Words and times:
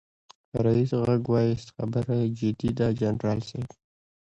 ريس 0.65 0.91
غږ 1.07 1.23
واېست 1.33 1.67
خبره 1.75 2.17
جدي 2.37 2.69
ده 2.77 2.87
جنرال 2.99 3.39
صيب. 3.49 3.67